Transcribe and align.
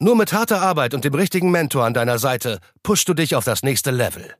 Nur 0.00 0.16
mit 0.16 0.32
harter 0.32 0.60
Arbeit 0.60 0.92
und 0.92 1.04
dem 1.04 1.14
richtigen 1.14 1.50
Mentor 1.50 1.84
an 1.84 1.94
deiner 1.94 2.18
Seite 2.18 2.58
pushst 2.82 3.08
du 3.08 3.14
dich 3.14 3.36
auf 3.36 3.44
das 3.44 3.62
nächste 3.62 3.90
Level. 3.90 4.34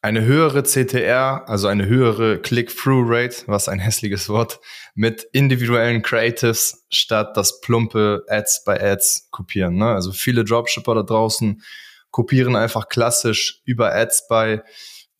Eine 0.00 0.22
höhere 0.22 0.62
CTR, 0.64 1.48
also 1.48 1.66
eine 1.68 1.86
höhere 1.86 2.38
Click-Through-Rate, 2.38 3.44
was 3.46 3.68
ein 3.68 3.78
hässliches 3.78 4.28
Wort, 4.28 4.60
mit 4.94 5.26
individuellen 5.32 6.02
Creatives 6.02 6.84
statt 6.90 7.36
das 7.36 7.60
plumpe 7.60 8.22
Ads 8.28 8.64
bei 8.64 8.82
Ads 8.82 9.28
kopieren. 9.30 9.76
Ne? 9.76 9.86
Also 9.86 10.12
viele 10.12 10.44
Dropshipper 10.44 10.94
da 10.94 11.02
draußen 11.02 11.62
kopieren 12.10 12.54
einfach 12.54 12.88
klassisch 12.88 13.62
über 13.64 13.94
Ads 13.94 14.28
bei 14.28 14.62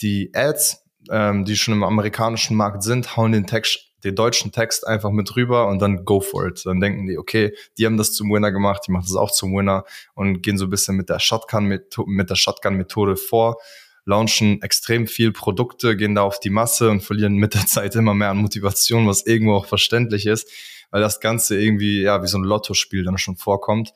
die 0.01 0.31
Ads, 0.35 0.83
ähm, 1.11 1.45
die 1.45 1.57
schon 1.57 1.75
im 1.75 1.83
amerikanischen 1.83 2.57
Markt 2.57 2.83
sind, 2.83 3.17
hauen 3.17 3.33
den 3.33 3.47
Text 3.47 3.94
den 4.05 4.15
deutschen 4.15 4.53
Text 4.53 4.87
einfach 4.87 5.11
mit 5.11 5.35
rüber 5.37 5.69
und 5.69 5.81
dann 5.81 6.05
go 6.05 6.21
for 6.21 6.47
it. 6.47 6.65
Dann 6.65 6.81
denken 6.81 7.07
die, 7.07 7.19
okay, 7.19 7.55
die 7.79 7.87
haben 7.87 7.97
das 7.97 8.13
zum 8.13 8.31
Winner 8.31 8.53
gemacht, 8.53 8.83
die 8.87 8.93
machen 8.93 9.07
das 9.09 9.17
auch 9.17 9.31
zum 9.31 9.55
Winner 9.57 9.85
und 10.15 10.43
gehen 10.43 10.59
so 10.59 10.67
ein 10.67 10.71
bisschen 10.71 10.97
mit 10.97 11.09
der 11.09 11.19
Shotgun 11.19 11.65
mit 11.67 12.31
der 12.31 12.37
Shotgun 12.37 12.85
vor, 13.17 13.57
launchen 14.05 14.61
extrem 14.63 15.07
viel 15.07 15.33
Produkte, 15.33 15.97
gehen 15.97 16.15
da 16.15 16.23
auf 16.23 16.39
die 16.39 16.51
Masse 16.51 16.91
und 16.91 17.03
verlieren 17.03 17.35
mit 17.37 17.55
der 17.55 17.67
Zeit 17.67 17.95
immer 17.97 18.15
mehr 18.15 18.31
an 18.31 18.39
Motivation, 18.39 19.07
was 19.09 19.27
irgendwo 19.27 19.55
auch 19.55 19.67
verständlich 19.67 20.27
ist, 20.27 20.51
weil 20.91 21.01
das 21.01 21.21
Ganze 21.21 21.59
irgendwie 21.59 22.03
ja 22.03 22.23
wie 22.23 22.29
so 22.29 22.39
ein 22.39 22.45
Lottospiel 22.45 23.05
dann 23.05 23.19
schon 23.19 23.37
vorkommt. 23.37 23.93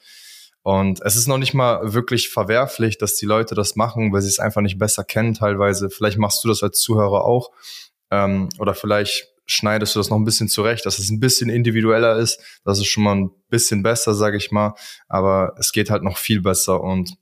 Und 0.62 1.00
es 1.02 1.16
ist 1.16 1.28
noch 1.28 1.38
nicht 1.38 1.54
mal 1.54 1.94
wirklich 1.94 2.28
verwerflich, 2.28 2.98
dass 2.98 3.14
die 3.14 3.26
Leute 3.26 3.54
das 3.54 3.76
machen, 3.76 4.12
weil 4.12 4.20
sie 4.20 4.28
es 4.28 4.38
einfach 4.38 4.60
nicht 4.60 4.78
besser 4.78 5.04
kennen 5.04 5.34
teilweise. 5.34 5.88
Vielleicht 5.88 6.18
machst 6.18 6.44
du 6.44 6.48
das 6.48 6.62
als 6.62 6.80
Zuhörer 6.80 7.24
auch. 7.24 7.52
Ähm, 8.10 8.48
oder 8.58 8.74
vielleicht 8.74 9.28
schneidest 9.48 9.94
du 9.94 10.00
das 10.00 10.10
noch 10.10 10.18
ein 10.18 10.24
bisschen 10.24 10.48
zurecht, 10.48 10.86
dass 10.86 10.98
es 10.98 11.10
ein 11.10 11.20
bisschen 11.20 11.50
individueller 11.50 12.16
ist. 12.16 12.40
Das 12.64 12.78
ist 12.78 12.86
schon 12.86 13.02
mal 13.02 13.16
ein 13.16 13.30
bisschen 13.48 13.82
besser, 13.82 14.14
sage 14.14 14.36
ich 14.36 14.52
mal. 14.52 14.74
Aber 15.08 15.54
es 15.58 15.72
geht 15.72 15.90
halt 15.90 16.02
noch 16.02 16.18
viel 16.18 16.40
besser 16.40 16.80
und 16.80 17.16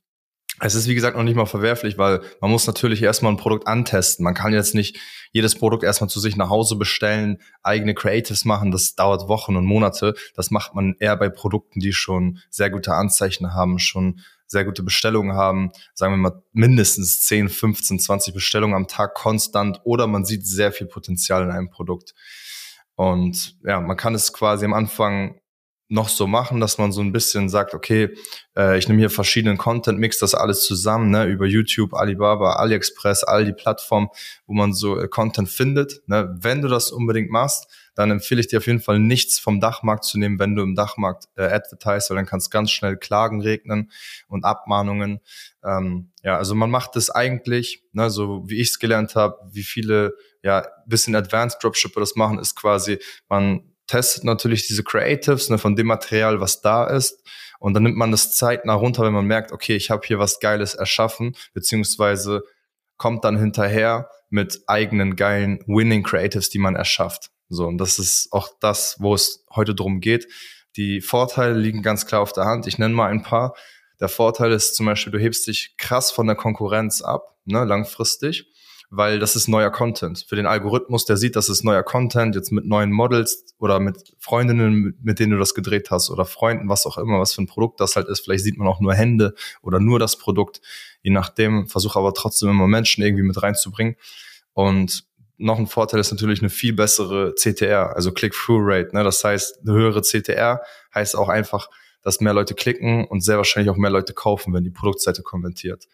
es 0.61 0.75
ist, 0.75 0.89
wie 0.89 0.95
gesagt, 0.95 1.17
noch 1.17 1.25
nicht 1.25 1.37
mal 1.37 1.47
verwerflich, 1.47 1.99
weil 1.99 2.23
man 2.41 2.51
muss 2.51 2.67
natürlich 2.67 3.03
erstmal 3.03 3.33
ein 3.33 3.37
Produkt 3.37 3.67
antesten. 3.67 4.25
Man 4.25 4.35
kann 4.35 4.53
jetzt 4.53 4.75
nicht 4.75 4.98
jedes 5.33 5.55
Produkt 5.55 5.85
erstmal 5.85 6.09
zu 6.09 6.19
sich 6.19 6.37
nach 6.37 6.48
Hause 6.48 6.77
bestellen, 6.77 7.39
eigene 7.63 7.95
Creatives 7.95 8.45
machen. 8.45 8.71
Das 8.71 8.95
dauert 8.95 9.29
Wochen 9.29 9.57
und 9.57 9.67
Monate. 9.67 10.15
Das 10.35 10.51
macht 10.51 10.75
man 10.75 10.95
eher 10.98 11.17
bei 11.17 11.29
Produkten, 11.29 11.81
die 11.81 11.93
schon 11.93 12.39
sehr 12.48 12.71
gute 12.71 12.93
Anzeichen 12.95 13.53
haben, 13.53 13.79
schon 13.79 14.21
sehr 14.47 14.65
gute 14.65 14.83
Bestellungen 14.83 15.37
haben, 15.37 15.73
sagen 15.95 16.13
wir 16.13 16.19
mal 16.19 16.43
mindestens 16.53 17.20
10, 17.23 17.48
15, 17.48 17.98
20 17.98 18.33
Bestellungen 18.33 18.77
am 18.77 18.87
Tag 18.87 19.15
konstant 19.15 19.81
oder 19.85 20.07
man 20.07 20.25
sieht 20.25 20.47
sehr 20.47 20.73
viel 20.73 20.87
Potenzial 20.87 21.43
in 21.43 21.51
einem 21.51 21.69
Produkt. 21.69 22.15
Und 22.95 23.59
ja, 23.65 23.81
man 23.81 23.97
kann 23.97 24.15
es 24.15 24.33
quasi 24.33 24.65
am 24.65 24.73
Anfang 24.73 25.41
noch 25.89 26.09
so 26.09 26.27
machen, 26.27 26.61
dass 26.61 26.79
man 26.79 26.91
so 26.91 27.01
ein 27.01 27.12
bisschen 27.12 27.48
sagt, 27.48 27.73
okay, 27.73 28.17
äh, 28.56 28.77
ich 28.77 28.89
nehme 28.89 29.01
hier 29.01 29.11
verschiedenen 29.11 29.56
Content, 29.56 29.98
mix 29.98 30.19
das 30.19 30.34
alles 30.34 30.65
zusammen, 30.65 31.11
ne, 31.11 31.27
über 31.27 31.47
YouTube, 31.47 31.95
Alibaba, 31.95 32.55
AliExpress, 32.55 33.23
all 33.23 33.45
die 33.45 33.53
Plattformen, 33.53 34.09
wo 34.47 34.55
man 34.55 34.73
so 34.73 34.98
äh, 34.98 35.07
Content 35.07 35.48
findet. 35.48 36.03
Ne. 36.07 36.34
Wenn 36.41 36.61
du 36.61 36.69
das 36.69 36.91
unbedingt 36.91 37.31
machst, 37.31 37.69
dann 37.95 38.11
empfehle 38.11 38.41
ich 38.41 38.48
dir 38.48 38.59
auf 38.59 38.67
jeden 38.67 38.81
Fall 38.81 38.98
nichts 38.98 39.39
vom 39.39 39.61
Dachmarkt 39.61 40.05
zu 40.05 40.19
nehmen, 40.19 40.39
wenn 40.39 40.57
du 40.57 40.63
im 40.63 40.74
Dachmarkt 40.74 41.29
äh, 41.36 41.45
advertise, 41.45 42.11
weil 42.11 42.17
dann 42.17 42.27
kann 42.27 42.41
es 42.41 42.51
ganz 42.51 42.73
schnell 42.73 42.97
Klagen 42.97 43.41
regnen 43.41 43.91
und 44.29 44.45
Abmahnungen. 44.45 45.20
Ähm, 45.64 46.11
ja, 46.23 46.36
also 46.36 46.55
man 46.57 46.70
macht 46.70 46.97
das 46.97 47.11
eigentlich, 47.11 47.85
ne, 47.92 48.11
so 48.11 48.42
wie 48.48 48.61
ich 48.61 48.70
es 48.70 48.79
gelernt 48.80 49.14
habe, 49.14 49.39
wie 49.53 49.63
viele 49.63 50.14
ja 50.42 50.67
bisschen 50.86 51.14
Advanced 51.14 51.63
Dropshipper 51.63 52.01
das 52.01 52.17
machen, 52.17 52.39
ist 52.39 52.57
quasi, 52.57 52.98
man 53.29 53.63
testet 53.86 54.24
natürlich 54.24 54.67
diese 54.67 54.83
Creatives 54.83 55.48
ne, 55.51 55.58
von 55.58 55.77
dem 55.77 55.86
Material, 55.86 56.41
was 56.41 56.61
da 56.61 56.86
ist. 56.86 57.23
Und 57.58 57.74
dann 57.74 57.85
nimmt 57.85 57.97
man 57.97 58.11
das 58.11 58.35
zeitnah 58.35 58.74
runter, 58.74 59.05
wenn 59.05 59.13
man 59.13 59.27
merkt, 59.27 59.52
okay, 59.52 59.77
ich 59.77 59.91
habe 59.91 60.07
hier 60.07 60.19
was 60.19 60.41
Geiles 60.41 60.74
erschaffen, 60.74 61.36
beziehungsweise 61.55 62.42
kommt 62.97 63.24
dann 63.24 63.39
hinterher 63.39 64.11
mit 64.29 64.63
eigenen 64.67 65.17
geilen 65.17 65.61
Winning 65.67 66.02
Creatives, 66.02 66.51
die 66.51 66.58
man 66.58 66.77
erschafft. 66.77 67.30
So, 67.48 67.67
und 67.67 67.79
das 67.79 67.98
ist 67.98 68.33
auch 68.33 68.48
das, 68.61 68.97
wo 68.98 69.14
es 69.14 69.45
heute 69.55 69.74
drum 69.74 70.01
geht. 70.01 70.27
Die 70.77 71.01
Vorteile 71.01 71.55
liegen 71.55 71.83
ganz 71.83 72.07
klar 72.07 72.20
auf 72.20 72.33
der 72.33 72.45
Hand. 72.45 72.67
Ich 72.67 72.79
nenne 72.79 72.95
mal 72.95 73.11
ein 73.11 73.23
paar. 73.23 73.55
Der 74.01 74.08
Vorteil 74.08 74.53
ist 74.53 74.74
zum 74.74 74.86
Beispiel, 74.86 75.13
du 75.13 75.18
hebst 75.18 75.47
dich 75.47 75.74
krass 75.79 76.11
von 76.11 76.27
der 76.27 76.36
Konkurrenz 76.36 77.01
ab, 77.01 77.36
ne, 77.45 77.64
langfristig 77.64 78.53
weil 78.91 79.19
das 79.19 79.36
ist 79.36 79.48
neuer 79.48 79.70
Content. 79.70 80.24
Für 80.29 80.36
den 80.36 80.47
Algorithmus, 80.47 81.05
der 81.05 81.17
sieht, 81.17 81.36
das 81.36 81.48
ist 81.48 81.64
neuer 81.64 81.83
Content, 81.83 82.35
jetzt 82.35 82.52
mit 82.52 82.67
neuen 82.67 82.92
Models 82.92 83.45
oder 83.58 83.80
mit 83.80 84.14
Freundinnen, 84.19 84.97
mit 85.02 85.19
denen 85.19 85.33
du 85.33 85.39
das 85.39 85.55
gedreht 85.55 85.91
hast 85.91 86.11
oder 86.11 86.24
Freunden, 86.24 86.69
was 86.69 86.86
auch 86.86 86.98
immer, 86.98 87.19
was 87.20 87.35
für 87.35 87.42
ein 87.42 87.47
Produkt 87.47 87.80
das 87.80 87.97
halt 87.97 88.08
ist. 88.08 88.20
Vielleicht 88.20 88.45
sieht 88.45 88.58
man 88.58 88.69
auch 88.69 88.80
nur 88.80 88.95
Hände 88.95 89.35
oder 89.63 89.80
nur 89.80 89.98
das 89.98 90.17
Produkt. 90.17 90.61
Je 91.02 91.11
nachdem, 91.11 91.67
versuche 91.67 91.98
aber 91.98 92.14
trotzdem 92.14 92.51
immer 92.51 92.67
Menschen 92.67 93.02
irgendwie 93.02 93.24
mit 93.24 93.42
reinzubringen. 93.42 93.97
Und 94.52 95.05
noch 95.39 95.58
ein 95.58 95.67
Vorteil 95.67 96.01
ist 96.01 96.13
natürlich 96.13 96.41
eine 96.41 96.51
viel 96.51 96.73
bessere 96.73 97.35
CTR, 97.35 97.95
also 97.95 98.13
Click-Through-Rate. 98.13 98.95
Ne? 98.95 99.05
Das 99.05 99.23
heißt, 99.23 99.61
eine 99.63 99.73
höhere 99.73 100.03
CTR 100.03 100.63
heißt 100.95 101.17
auch 101.17 101.29
einfach, 101.29 101.68
dass 102.03 102.20
mehr 102.20 102.33
Leute 102.33 102.55
klicken 102.55 103.05
und 103.05 103.23
sehr 103.23 103.36
wahrscheinlich 103.36 103.70
auch 103.70 103.77
mehr 103.77 103.91
Leute 103.91 104.14
kaufen, 104.14 104.55
wenn 104.55 104.64
die 104.64 104.70
Produktseite 104.70 105.23
konvertiert. 105.23 105.89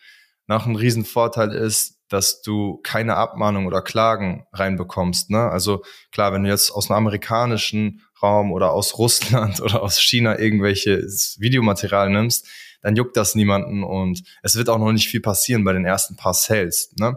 Noch 0.52 0.66
ein 0.66 0.76
Riesenvorteil 0.76 1.52
ist, 1.52 1.98
dass 2.08 2.42
du 2.42 2.78
keine 2.82 3.16
Abmahnung 3.16 3.66
oder 3.66 3.80
Klagen 3.80 4.46
reinbekommst. 4.52 5.30
Ne? 5.30 5.40
Also 5.50 5.82
klar, 6.10 6.32
wenn 6.32 6.44
du 6.44 6.50
jetzt 6.50 6.70
aus 6.70 6.90
einem 6.90 6.98
amerikanischen 6.98 8.02
Raum 8.22 8.52
oder 8.52 8.72
aus 8.72 8.98
Russland 8.98 9.60
oder 9.62 9.82
aus 9.82 9.98
China 9.98 10.38
irgendwelches 10.38 11.36
Videomaterial 11.40 12.10
nimmst, 12.10 12.46
dann 12.82 12.96
juckt 12.96 13.16
das 13.16 13.34
niemanden 13.34 13.82
und 13.82 14.22
es 14.42 14.56
wird 14.56 14.68
auch 14.68 14.78
noch 14.78 14.92
nicht 14.92 15.08
viel 15.08 15.20
passieren 15.20 15.64
bei 15.64 15.72
den 15.72 15.86
ersten 15.86 16.16
paar 16.16 16.34
Sales. 16.34 16.92
Ne? 16.98 17.16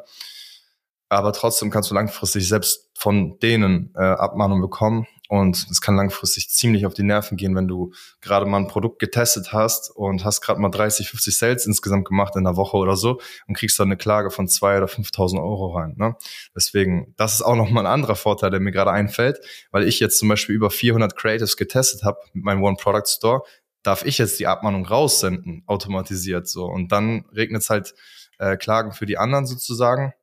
Aber 1.10 1.34
trotzdem 1.34 1.72
kannst 1.72 1.92
du 1.92 1.96
langfristig 1.96 2.48
selbst 2.48 2.90
von 2.98 3.38
denen 3.40 3.94
äh, 3.96 4.02
Abmahnung 4.02 4.62
bekommen 4.62 5.08
und 5.28 5.68
es 5.70 5.82
kann 5.82 5.96
langfristig 5.96 6.50
ziemlich 6.50 6.86
auf 6.86 6.94
die 6.94 7.04
Nerven 7.04 7.38
gehen, 7.38 7.56
wenn 7.56 7.68
du 7.68 7.94
gerade 8.22 8.46
mal 8.46 8.58
ein 8.58 8.68
Produkt 8.68 9.00
getestet 9.00 9.54
hast 9.54 9.90
und 9.90 10.24
hast 10.24 10.42
gerade 10.42 10.60
mal 10.60 10.70
30, 10.70 11.10
50 11.10 11.38
Sales 11.38 11.66
insgesamt 11.66 12.06
gemacht 12.06 12.36
in 12.36 12.46
einer 12.46 12.58
Woche 12.58 12.78
oder 12.78 12.96
so 12.96 13.20
und 13.48 13.58
kriegst 13.58 13.80
dann 13.80 13.88
eine 13.88 13.98
Klage 13.98 14.30
von 14.30 14.48
zwei 14.48 14.78
oder 14.78 14.88
5.000 14.88 15.38
Euro 15.40 15.76
rein. 15.76 15.96
Ne? 15.98 16.16
Deswegen, 16.56 17.14
das 17.18 17.34
ist 17.34 17.42
auch 17.42 17.56
nochmal 17.56 17.86
ein 17.86 17.92
anderer 17.92 18.16
Vorteil, 18.16 18.52
der 18.52 18.60
mir 18.60 18.72
gerade 18.72 18.92
einfällt, 18.92 19.40
weil 19.72 19.88
ich 19.88 20.00
jetzt 20.00 20.20
zum 20.20 20.30
Beispiel 20.30 20.56
über 20.56 20.70
400 20.70 21.16
Creatives 21.16 21.58
getestet 21.58 22.04
habe 22.04 22.20
mit 22.34 22.44
meinem 22.44 22.64
One-Product-Store, 22.64 23.42
darf 23.84 24.06
ich 24.06 24.18
jetzt 24.18 24.40
die 24.40 24.48
Abmahnung 24.48 24.86
raussenden, 24.86 25.64
automatisiert 25.68 26.48
so. 26.48 26.66
Und 26.66 26.92
dann 26.92 27.26
regnet 27.36 27.62
es 27.62 27.70
halt 27.70 27.94
äh, 28.38 28.58
Klagen 28.58 28.92
für 28.92 29.06
die 29.06 29.18
anderen 29.18 29.46
sozusagen 29.46 30.14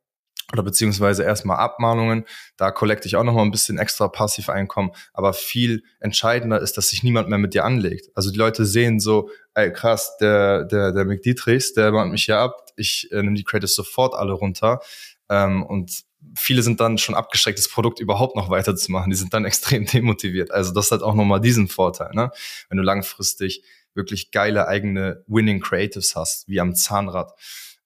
oder 0.53 0.63
beziehungsweise 0.63 1.23
erstmal 1.23 1.57
Abmahnungen. 1.57 2.25
Da 2.57 2.71
kollekte 2.71 3.07
ich 3.07 3.15
auch 3.15 3.23
nochmal 3.23 3.43
ein 3.43 3.51
bisschen 3.51 3.79
extra 3.79 4.07
Passiveinkommen. 4.07 4.91
Aber 5.11 5.33
viel 5.33 5.83
entscheidender 5.99 6.61
ist, 6.61 6.77
dass 6.77 6.89
sich 6.89 7.03
niemand 7.03 7.27
mehr 7.27 7.39
mit 7.39 7.55
dir 7.55 7.65
anlegt. 7.65 8.09
Also 8.15 8.31
die 8.31 8.37
Leute 8.37 8.65
sehen 8.65 8.99
so, 8.99 9.29
ey 9.55 9.73
krass, 9.73 10.15
der, 10.21 10.63
der, 10.65 10.91
der 10.91 11.05
McDietrichs, 11.05 11.73
der 11.73 11.91
mahnt 11.91 12.11
mich 12.11 12.25
hier 12.25 12.37
ab. 12.37 12.67
Ich 12.75 13.11
äh, 13.11 13.21
nehme 13.23 13.35
die 13.35 13.43
Credits 13.43 13.73
sofort 13.73 14.13
alle 14.13 14.33
runter. 14.33 14.79
Ähm, 15.27 15.63
und 15.63 16.03
viele 16.37 16.61
sind 16.61 16.79
dann 16.79 16.99
schon 16.99 17.15
abgeschreckt, 17.15 17.57
das 17.57 17.67
Produkt 17.67 17.99
überhaupt 17.99 18.35
noch 18.35 18.51
weiterzumachen. 18.51 19.09
Die 19.09 19.17
sind 19.17 19.33
dann 19.33 19.45
extrem 19.45 19.85
demotiviert. 19.87 20.51
Also 20.51 20.71
das 20.71 20.91
hat 20.91 21.01
auch 21.01 21.15
nochmal 21.15 21.41
diesen 21.41 21.67
Vorteil, 21.67 22.11
ne? 22.13 22.31
Wenn 22.69 22.77
du 22.77 22.83
langfristig 22.83 23.63
wirklich 23.95 24.31
geile 24.31 24.67
eigene 24.67 25.23
Winning 25.27 25.61
Creatives 25.61 26.15
hast, 26.15 26.47
wie 26.47 26.59
am 26.59 26.75
Zahnrad. 26.75 27.33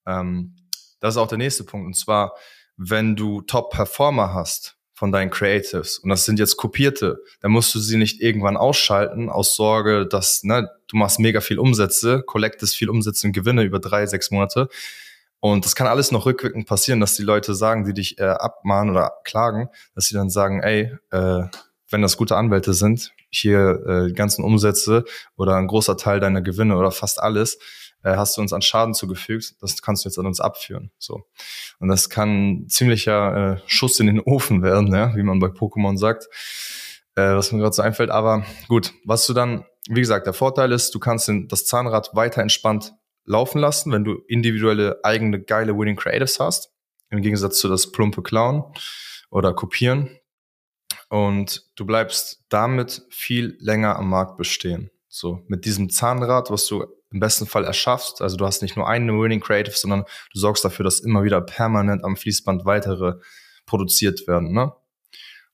Ähm, 0.06 0.56
das 1.00 1.16
ist 1.16 1.18
auch 1.18 1.28
der 1.28 1.38
nächste 1.38 1.64
Punkt. 1.64 1.86
Und 1.86 1.96
zwar, 1.96 2.34
wenn 2.78 3.16
du 3.16 3.42
Top-Performer 3.42 4.34
hast 4.34 4.78
von 4.94 5.12
deinen 5.12 5.30
Creatives 5.30 6.00
und 6.00 6.10
das 6.10 6.26
sind 6.26 6.40
jetzt 6.40 6.58
kopierte, 6.58 7.20
dann 7.42 7.52
musst 7.52 7.74
du 7.76 7.80
sie 7.80 7.98
nicht 7.98 8.22
irgendwann 8.22 8.58
ausschalten 8.58 9.30
aus 9.30 9.56
Sorge, 9.56 10.08
dass 10.08 10.44
ne, 10.44 10.70
du 10.88 10.98
machst 10.98 11.20
mega 11.20 11.42
viel 11.42 11.60
Umsätze, 11.60 12.24
collectest 12.26 12.76
viel 12.76 12.90
Umsätze 12.90 13.28
und 13.28 13.34
Gewinne 13.34 13.64
über 13.64 13.80
drei, 13.80 14.06
sechs 14.06 14.32
Monate. 14.32 14.70
Und 15.40 15.66
das 15.66 15.76
kann 15.76 15.86
alles 15.86 16.12
noch 16.12 16.26
rückwirkend 16.26 16.68
passieren, 16.68 17.00
dass 17.00 17.16
die 17.16 17.24
Leute 17.24 17.54
sagen, 17.54 17.86
die 17.86 17.94
dich 17.94 18.18
äh, 18.18 18.24
abmahnen 18.24 18.92
oder 18.92 19.14
klagen, 19.24 19.70
dass 19.94 20.06
sie 20.06 20.16
dann 20.16 20.32
sagen, 20.32 20.62
ey, 20.62 20.92
äh, 21.12 21.44
wenn 21.90 22.02
das 22.02 22.18
gute 22.18 22.36
Anwälte 22.36 22.74
sind, 22.74 23.14
hier 23.30 23.84
äh, 23.88 24.08
die 24.08 24.14
ganzen 24.14 24.44
Umsätze 24.44 25.06
oder 25.36 25.56
ein 25.56 25.68
großer 25.68 25.96
Teil 25.96 26.20
deiner 26.20 26.42
Gewinne 26.42 26.76
oder 26.76 26.92
fast 26.92 27.22
alles, 27.22 27.60
äh, 28.04 28.16
hast 28.16 28.38
du 28.38 28.42
uns 28.42 28.54
an 28.54 28.62
Schaden 28.62 28.94
zugefügt, 28.94 29.56
das 29.62 29.82
kannst 29.82 30.06
du 30.06 30.10
jetzt 30.10 30.18
an 30.18 30.26
uns 30.26 30.40
abführen. 30.40 30.92
So. 30.98 31.24
Und 31.80 31.90
das 31.90 32.10
kann 32.10 32.66
ziemlicher 32.68 33.56
äh, 33.56 33.62
Schuss 33.68 34.00
in 34.00 34.08
den 34.08 34.20
Ofen 34.20 34.64
werden, 34.64 34.94
ja, 34.94 35.16
wie 35.16 35.24
man 35.24 35.40
bei 35.40 35.48
Pokémon 35.48 35.98
sagt, 35.98 36.28
äh, 37.16 37.34
was 37.34 37.52
mir 37.52 37.60
gerade 37.60 37.76
so 37.76 37.82
einfällt. 37.82 38.10
Aber 38.10 38.46
gut, 38.68 38.94
was 39.06 39.26
du 39.26 39.34
dann, 39.34 39.66
wie 39.90 40.02
gesagt, 40.02 40.28
der 40.28 40.34
Vorteil 40.34 40.72
ist, 40.72 40.94
du 40.94 41.00
kannst 41.00 41.32
das 41.48 41.66
Zahnrad 41.66 42.12
weiter 42.14 42.42
entspannt 42.42 42.94
laufen 43.26 43.60
lassen, 43.60 43.92
wenn 43.92 44.04
du 44.04 44.24
individuelle 44.28 45.00
eigene 45.04 45.42
geile 45.42 45.78
Winning 45.78 45.98
Creatives 45.98 46.40
hast, 46.40 46.72
im 47.10 47.22
Gegensatz 47.22 47.60
zu 47.60 47.68
das 47.68 47.92
plumpe 47.92 48.22
Clown 48.22 48.64
oder 49.30 49.54
Kopieren. 49.54 50.10
Und 51.10 51.70
du 51.76 51.86
bleibst 51.86 52.44
damit 52.50 53.06
viel 53.10 53.58
länger 53.60 53.98
am 53.98 54.10
Markt 54.10 54.38
bestehen. 54.38 54.92
So, 55.08 55.42
mit 55.48 55.66
diesem 55.66 55.90
Zahnrad, 55.90 56.52
was 56.52 56.68
du 56.68 56.86
im 57.12 57.19
besten 57.19 57.48
Fall 57.48 57.63
erschaffst. 57.63 58.21
Also 58.21 58.38
du 58.38 58.45
hast 58.45 58.62
nicht 58.62 58.75
nur 58.75 58.88
eine 58.88 59.13
Winning 59.13 59.39
Creative, 59.39 59.75
sondern 59.75 60.04
du 60.33 60.39
sorgst 60.39 60.65
dafür, 60.65 60.83
dass 60.83 61.00
immer 61.00 61.24
wieder 61.24 61.42
permanent 61.42 62.04
am 62.04 62.18
Fließband 62.18 62.65
weitere 62.65 63.15
produziert 63.65 64.27
werden. 64.27 64.54
Ne? 64.54 64.74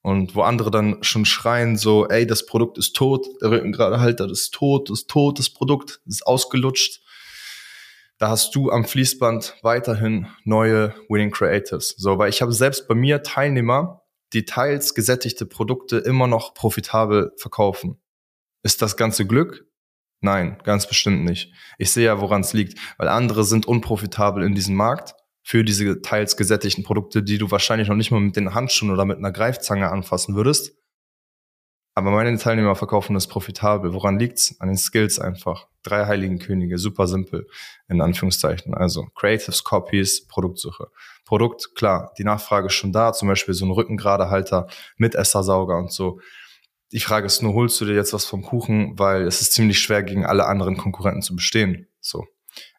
Und 0.01 0.35
wo 0.35 0.41
andere 0.41 0.69
dann 0.69 1.01
schon 1.01 1.25
schreien, 1.25 1.77
so, 1.77 2.07
ey, 2.07 2.27
das 2.27 2.45
Produkt 2.45 2.77
ist 2.77 2.95
tot, 2.95 3.25
der 3.41 3.51
Rückengradehalter 3.51 4.29
ist 4.29 4.53
tot, 4.53 4.89
ist 4.89 5.09
tot, 5.09 5.39
das 5.39 5.49
Produkt 5.49 6.01
ist 6.05 6.27
ausgelutscht. 6.27 7.01
Da 8.17 8.29
hast 8.29 8.53
du 8.55 8.69
am 8.69 8.85
Fließband 8.85 9.55
weiterhin 9.63 10.27
neue 10.43 10.93
Winning 11.09 11.31
Creatives. 11.31 11.95
So, 11.97 12.17
weil 12.17 12.29
ich 12.29 12.41
habe 12.41 12.51
selbst 12.51 12.87
bei 12.87 12.95
mir 12.95 13.23
Teilnehmer, 13.23 14.03
die 14.33 14.45
teils 14.45 14.93
gesättigte 14.93 15.45
Produkte 15.45 15.97
immer 15.97 16.27
noch 16.27 16.53
profitabel 16.53 17.31
verkaufen. 17.37 18.01
Ist 18.61 18.81
das 18.81 18.97
ganze 18.97 19.25
Glück? 19.25 19.65
Nein, 20.23 20.57
ganz 20.63 20.87
bestimmt 20.87 21.25
nicht. 21.25 21.51
Ich 21.77 21.91
sehe 21.91 22.05
ja, 22.05 22.21
woran 22.21 22.41
es 22.41 22.53
liegt, 22.53 22.79
weil 22.97 23.09
andere 23.09 23.43
sind 23.43 23.65
unprofitabel 23.65 24.41
in 24.43 24.55
diesem 24.55 24.73
Markt 24.73 25.15
für 25.43 25.65
diese 25.65 26.01
teils 26.01 26.37
gesättigten 26.37 26.85
Produkte, 26.85 27.21
die 27.21 27.37
du 27.37 27.51
wahrscheinlich 27.51 27.89
noch 27.89 27.97
nicht 27.97 28.09
mal 28.09 28.21
mit 28.21 28.37
den 28.37 28.53
Handschuhen 28.53 28.89
oder 28.89 29.03
mit 29.03 29.17
einer 29.17 29.33
Greifzange 29.33 29.91
anfassen 29.91 30.33
würdest. 30.33 30.77
Aber 31.93 32.11
meine 32.11 32.37
Teilnehmer 32.37 32.75
verkaufen 32.75 33.13
das 33.15 33.27
profitabel. 33.27 33.93
Woran 33.93 34.17
liegt's? 34.17 34.55
An 34.61 34.69
den 34.69 34.77
Skills 34.77 35.19
einfach. 35.19 35.67
Drei 35.83 36.05
heiligen 36.05 36.39
Könige, 36.39 36.77
super 36.77 37.05
simpel, 37.07 37.45
in 37.89 37.99
Anführungszeichen. 37.99 38.73
Also 38.73 39.07
Creatives, 39.15 39.65
Copies, 39.65 40.25
Produktsuche. 40.25 40.87
Produkt, 41.25 41.75
klar, 41.75 42.13
die 42.17 42.23
Nachfrage 42.23 42.67
ist 42.67 42.75
schon 42.75 42.93
da, 42.93 43.11
zum 43.11 43.27
Beispiel 43.27 43.53
so 43.53 43.65
ein 43.65 43.71
Rückengradehalter 43.71 44.67
mit 44.95 45.15
Essersauger 45.15 45.77
und 45.77 45.91
so. 45.91 46.21
Die 46.93 46.99
Frage 46.99 47.25
ist 47.25 47.41
nur, 47.41 47.55
holst 47.55 47.81
du 47.81 47.85
dir 47.85 47.95
jetzt 47.95 48.13
was 48.13 48.25
vom 48.25 48.43
Kuchen, 48.43 48.97
weil 48.99 49.23
es 49.23 49.41
ist 49.41 49.53
ziemlich 49.53 49.79
schwer, 49.79 50.03
gegen 50.03 50.27
alle 50.27 50.45
anderen 50.45 50.77
Konkurrenten 50.77 51.23
zu 51.23 51.35
bestehen. 51.35 51.87
So. 51.99 52.27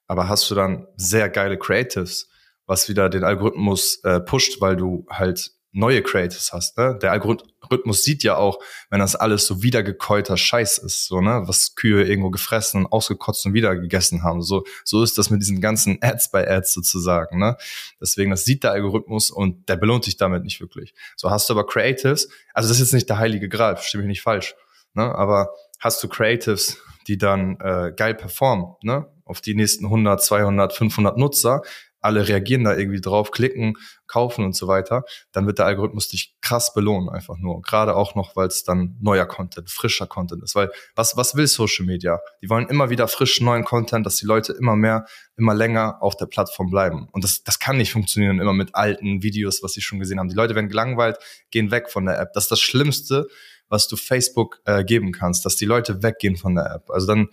Aber 0.06 0.28
hast 0.28 0.49
du 0.49 0.55
dann 0.55 0.87
sehr 0.96 1.28
geile 1.28 1.58
Creatives, 1.58 2.28
was 2.64 2.88
wieder 2.88 3.08
den 3.08 3.25
Algorithmus 3.25 4.02
äh, 4.05 4.20
pusht, 4.20 4.61
weil 4.61 4.76
du 4.76 5.05
halt 5.11 5.50
neue 5.74 6.02
Creators 6.02 6.52
hast. 6.52 6.78
Ne? 6.78 6.98
Der 7.02 7.10
Algorithmus 7.12 8.04
sieht 8.04 8.22
ja 8.22 8.36
auch, 8.36 8.60
wenn 8.90 9.00
das 9.00 9.16
alles 9.16 9.46
so 9.46 9.62
wiedergekäuter 9.62 10.36
Scheiß 10.36 10.78
ist, 10.78 11.06
so 11.06 11.20
ne, 11.20 11.42
was 11.46 11.74
Kühe 11.74 12.04
irgendwo 12.04 12.30
gefressen 12.30 12.84
und 12.84 12.92
ausgekotzt 12.92 13.44
und 13.44 13.54
wieder 13.54 13.76
gegessen 13.76 14.22
haben. 14.22 14.40
So 14.40 14.64
so 14.84 15.02
ist 15.02 15.18
das 15.18 15.30
mit 15.30 15.42
diesen 15.42 15.60
ganzen 15.60 15.98
Ads 16.00 16.30
bei 16.30 16.48
Ads 16.48 16.72
sozusagen. 16.72 17.38
Ne? 17.38 17.56
Deswegen 18.00 18.30
das 18.30 18.44
sieht 18.44 18.62
der 18.62 18.70
Algorithmus 18.70 19.30
und 19.30 19.68
der 19.68 19.76
belohnt 19.76 20.06
dich 20.06 20.16
damit 20.16 20.44
nicht 20.44 20.60
wirklich. 20.60 20.94
So 21.16 21.30
hast 21.30 21.48
du 21.48 21.54
aber 21.54 21.66
Creatives. 21.66 22.28
Also 22.54 22.68
das 22.68 22.78
ist 22.78 22.86
jetzt 22.86 22.94
nicht 22.94 23.08
der 23.08 23.18
heilige 23.18 23.48
Gral, 23.48 23.76
verstehe 23.76 24.00
mich 24.00 24.08
nicht 24.08 24.22
falsch. 24.22 24.54
Ne? 24.94 25.12
Aber 25.12 25.50
hast 25.80 26.02
du 26.02 26.08
Creatives, 26.08 26.78
die 27.08 27.18
dann 27.18 27.58
äh, 27.60 27.92
geil 27.94 28.14
performen, 28.14 28.76
ne? 28.82 29.08
auf 29.24 29.40
die 29.40 29.54
nächsten 29.54 29.86
100, 29.86 30.22
200, 30.22 30.72
500 30.72 31.16
Nutzer, 31.18 31.62
alle 32.04 32.28
reagieren 32.28 32.64
da 32.64 32.76
irgendwie 32.76 33.00
drauf, 33.00 33.30
klicken, 33.30 33.76
kaufen 34.06 34.44
und 34.44 34.54
so 34.54 34.68
weiter, 34.68 35.04
dann 35.32 35.46
wird 35.46 35.58
der 35.58 35.66
Algorithmus 35.66 36.08
dich 36.08 36.36
krass 36.42 36.74
belohnen 36.74 37.08
einfach 37.08 37.38
nur. 37.38 37.62
Gerade 37.62 37.96
auch 37.96 38.14
noch, 38.14 38.36
weil 38.36 38.46
es 38.46 38.62
dann 38.62 38.96
neuer 39.00 39.26
Content, 39.26 39.70
frischer 39.70 40.06
Content 40.06 40.42
ist. 40.42 40.54
Weil 40.54 40.70
was, 40.94 41.16
was 41.16 41.34
will 41.34 41.46
Social 41.46 41.86
Media? 41.86 42.20
Die 42.42 42.50
wollen 42.50 42.68
immer 42.68 42.90
wieder 42.90 43.08
frischen 43.08 43.46
neuen 43.46 43.64
Content, 43.64 44.04
dass 44.04 44.16
die 44.16 44.26
Leute 44.26 44.52
immer 44.52 44.76
mehr, 44.76 45.06
immer 45.36 45.54
länger 45.54 46.02
auf 46.02 46.16
der 46.16 46.26
Plattform 46.26 46.70
bleiben. 46.70 47.08
Und 47.12 47.24
das, 47.24 47.42
das 47.42 47.58
kann 47.58 47.78
nicht 47.78 47.92
funktionieren 47.92 48.38
immer 48.38 48.52
mit 48.52 48.74
alten 48.74 49.22
Videos, 49.22 49.62
was 49.62 49.72
sie 49.72 49.80
schon 49.80 49.98
gesehen 49.98 50.18
haben. 50.18 50.28
Die 50.28 50.36
Leute 50.36 50.54
werden 50.54 50.68
gelangweilt, 50.68 51.18
gehen 51.50 51.70
weg 51.70 51.90
von 51.90 52.04
der 52.04 52.18
App. 52.20 52.32
Das 52.34 52.44
ist 52.44 52.50
das 52.50 52.60
Schlimmste, 52.60 53.26
was 53.68 53.88
du 53.88 53.96
Facebook 53.96 54.60
äh, 54.66 54.84
geben 54.84 55.12
kannst, 55.12 55.46
dass 55.46 55.56
die 55.56 55.64
Leute 55.64 56.02
weggehen 56.02 56.36
von 56.36 56.54
der 56.54 56.66
App. 56.66 56.90
Also 56.90 57.06
dann 57.06 57.28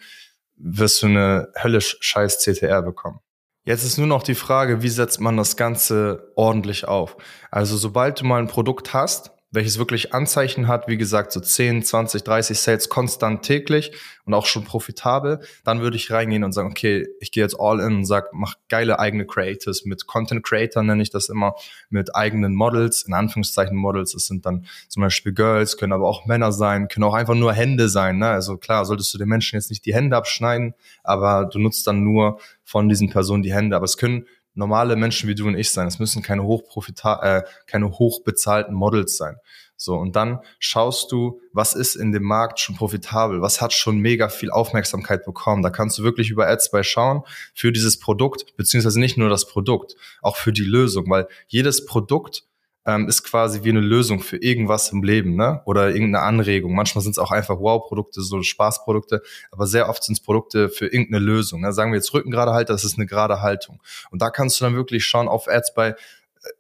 wirst 0.56 1.02
du 1.04 1.08
eine 1.08 1.52
höllisch 1.62 1.98
scheiß 2.00 2.40
CTR 2.40 2.82
bekommen. 2.82 3.20
Jetzt 3.64 3.84
ist 3.84 3.98
nur 3.98 4.08
noch 4.08 4.24
die 4.24 4.36
Frage, 4.36 4.82
wie 4.82 4.90
setzt 4.90 5.22
man 5.22 5.38
das 5.38 5.56
Ganze 5.56 6.32
ordentlich 6.36 6.88
auf? 6.88 7.16
Also 7.52 7.78
sobald 7.78 8.22
du 8.22 8.26
mal 8.26 8.40
ein 8.40 8.48
Produkt 8.48 8.94
hast, 8.94 9.32
welches 9.52 9.78
wirklich 9.78 10.14
Anzeichen 10.14 10.68
hat, 10.70 10.88
wie 10.88 10.98
gesagt, 10.98 11.34
so 11.34 11.42
10, 11.42 11.84
20, 11.84 12.24
30 12.24 12.58
Sales 12.58 12.90
konstant 12.90 13.44
täglich 13.44 13.92
und 14.26 14.34
auch 14.34 14.46
schon 14.46 14.64
profitabel, 14.64 15.42
dann 15.66 15.82
würde 15.82 15.98
ich 15.98 16.10
reingehen 16.10 16.46
und 16.46 16.54
sagen, 16.54 16.70
okay, 16.70 17.06
ich 17.20 17.32
gehe 17.32 17.44
jetzt 17.44 17.60
all 17.60 17.82
in 17.82 17.98
und 17.98 18.06
sag, 18.06 18.30
mach 18.32 18.56
geile 18.70 19.00
eigene 19.00 19.26
Creators 19.26 19.84
mit 19.84 20.08
Content 20.08 20.44
Creator 20.44 20.84
nenne 20.84 21.04
ich 21.04 21.10
das 21.10 21.28
immer, 21.28 21.56
mit 21.90 22.16
eigenen 22.16 22.56
Models, 22.56 23.04
in 23.04 23.14
Anführungszeichen 23.14 23.76
Models, 23.76 24.16
es 24.16 24.28
sind 24.28 24.46
dann 24.46 24.66
zum 24.88 25.02
Beispiel 25.02 25.34
Girls, 25.34 25.76
können 25.76 25.92
aber 25.92 26.08
auch 26.08 26.26
Männer 26.26 26.54
sein, 26.54 26.88
können 26.88 27.04
auch 27.04 27.14
einfach 27.14 27.36
nur 27.36 27.52
Hände 27.52 27.90
sein, 27.90 28.20
ne? 28.20 28.30
also 28.30 28.56
klar, 28.58 28.86
solltest 28.86 29.14
du 29.14 29.18
den 29.18 29.28
Menschen 29.28 29.58
jetzt 29.58 29.70
nicht 29.70 29.86
die 29.86 29.94
Hände 29.94 30.16
abschneiden, 30.16 30.76
aber 31.04 31.46
du 31.46 31.60
nutzt 31.60 31.86
dann 31.88 32.04
nur 32.04 32.40
von 32.64 32.88
diesen 32.88 33.10
Personen 33.10 33.44
die 33.44 33.54
Hände, 33.54 33.76
aber 33.76 33.84
es 33.84 33.98
können 33.98 34.26
normale 34.54 34.96
Menschen 34.96 35.30
wie 35.30 35.36
du 35.36 35.48
und 35.48 35.58
ich 35.58 35.72
sein. 35.72 35.88
Es 35.88 36.00
müssen 36.00 36.22
keine 36.22 36.44
hochprofita 36.44 37.38
äh, 37.38 37.44
keine 37.68 37.92
hochbezahlten 37.92 38.74
Models 38.74 39.18
sein. 39.18 39.38
So, 39.78 39.96
und 39.96 40.16
dann 40.16 40.42
schaust 40.60 41.12
du, 41.12 41.42
was 41.54 41.74
ist 41.74 41.96
in 41.96 42.12
dem 42.12 42.22
Markt 42.22 42.60
schon 42.60 42.76
profitabel, 42.76 43.42
was 43.42 43.62
hat 43.62 43.74
schon 43.74 43.98
mega 43.98 44.30
viel 44.30 44.52
Aufmerksamkeit 44.52 45.26
bekommen. 45.26 45.64
Da 45.64 45.72
kannst 45.72 45.98
du 45.98 46.04
wirklich 46.04 46.30
über 46.30 46.48
Ads 46.48 46.70
bei 46.70 46.84
schauen 46.84 47.24
für 47.56 47.72
dieses 47.72 47.98
Produkt, 47.98 48.56
beziehungsweise 48.58 49.00
nicht 49.00 49.18
nur 49.18 49.30
das 49.30 49.48
Produkt, 49.48 49.96
auch 50.22 50.36
für 50.36 50.54
die 50.54 50.64
Lösung, 50.64 51.10
weil 51.10 51.28
jedes 51.48 51.86
Produkt 51.88 52.44
ähm, 52.86 53.08
ist 53.08 53.24
quasi 53.24 53.64
wie 53.64 53.70
eine 53.70 53.80
Lösung 53.80 54.22
für 54.22 54.38
irgendwas 54.38 54.92
im 54.92 55.04
Leben, 55.04 55.36
ne? 55.36 55.62
Oder 55.66 55.90
irgendeine 55.90 56.22
Anregung. 56.22 56.74
Manchmal 56.74 57.04
sind 57.04 57.12
es 57.12 57.20
auch 57.20 57.32
einfach 57.32 57.60
Wow-Produkte, 57.60 58.22
so 58.22 58.42
Spaßprodukte, 58.42 59.22
aber 59.52 59.68
sehr 59.68 59.88
oft 59.88 60.04
sind 60.04 60.14
es 60.14 60.24
Produkte 60.24 60.70
für 60.70 60.88
irgendeine 60.88 61.24
Lösung. 61.24 61.62
Ne? 61.62 61.74
Sagen 61.74 61.92
wir 61.92 61.98
jetzt 61.98 62.14
Rückengrade 62.14 62.54
Halter, 62.54 62.74
das 62.74 62.84
ist 62.84 62.98
eine 62.98 63.06
gerade 63.06 63.42
Haltung. 63.42 63.82
Und 64.10 64.22
da 64.22 64.30
kannst 64.30 64.60
du 64.60 64.66
dann 64.66 64.76
wirklich 64.76 65.06
schauen 65.06 65.28
auf 65.28 65.48
Ads 65.48 65.74
bei 65.76 65.90
äh, 65.90 65.94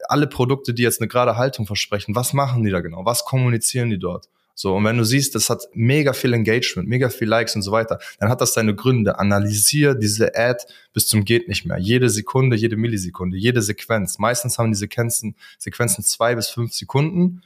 alle 0.07 0.27
Produkte, 0.27 0.74
die 0.74 0.84
jetzt 0.84 1.01
eine 1.01 1.07
gerade 1.07 1.38
Haltung 1.38 1.65
versprechen. 1.65 2.15
Was 2.15 2.34
machen 2.34 2.63
die 2.63 2.72
da 2.72 2.81
genau? 2.81 3.03
Was 3.05 3.25
kommunizieren 3.25 3.89
die 3.89 4.00
dort? 4.00 4.29
So, 4.62 4.75
und 4.75 4.84
wenn 4.84 4.96
du 4.96 5.03
siehst, 5.03 5.34
das 5.34 5.50
hat 5.50 5.63
mega 5.74 6.13
viel 6.13 6.34
Engagement, 6.34 6.88
mega 6.88 7.10
viel 7.10 7.27
Likes 7.27 7.56
und 7.56 7.63
so 7.63 7.72
weiter, 7.72 7.98
dann 8.20 8.30
hat 8.30 8.41
das 8.41 8.53
deine 8.53 8.75
Gründe. 8.75 9.18
Analysier 9.18 9.96
diese 9.96 10.36
Ad 10.36 10.63
bis 10.94 11.08
zum 11.08 11.25
geht 11.25 11.48
nicht 11.48 11.65
mehr. 11.65 11.80
Jede 11.80 12.12
Sekunde, 12.12 12.56
jede 12.56 12.77
Millisekunde, 12.77 13.38
jede 13.38 13.63
Sequenz. 13.63 14.20
Meistens 14.20 14.60
haben 14.60 14.70
die 14.70 14.77
Sequenzen, 14.77 15.36
Sequenzen 15.58 16.03
zwei 16.03 16.36
bis 16.36 16.50
fünf 16.50 16.74
Sekunden. 16.74 17.41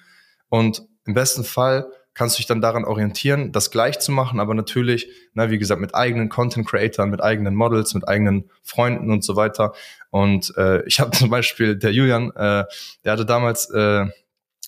Und 0.49 0.83
im 1.05 1.13
besten 1.13 1.45
Fall 1.45 1.87
kannst 2.15 2.35
du 2.35 2.39
dich 2.39 2.47
dann 2.47 2.59
daran 2.59 2.83
orientieren, 2.83 3.53
das 3.53 3.71
gleich 3.71 3.99
zu 3.99 4.11
machen, 4.11 4.41
aber 4.41 4.53
natürlich, 4.53 5.07
na, 5.33 5.49
wie 5.49 5.57
gesagt, 5.57 5.79
mit 5.79 5.95
eigenen 5.95 6.27
Content 6.27 6.67
Creators, 6.67 7.07
mit 7.07 7.23
eigenen 7.23 7.55
Models, 7.55 7.93
mit 7.93 8.09
eigenen 8.09 8.49
Freunden 8.61 9.09
und 9.09 9.23
so 9.23 9.37
weiter. 9.37 9.73
Und 10.09 10.53
äh, 10.57 10.85
ich 10.85 10.99
habe 10.99 11.11
zum 11.17 11.29
Beispiel, 11.29 11.77
der 11.77 11.93
Julian, 11.93 12.31
äh, 12.31 12.65
der 13.05 13.13
hatte 13.13 13.25
damals 13.25 13.69
äh, 13.69 14.05